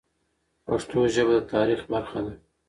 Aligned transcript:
پښتو 0.67 0.99
ژبه 1.13 1.33
د 1.39 1.41
تاریخ 1.53 1.81
برخه 1.93 2.19
ده. 2.25 2.33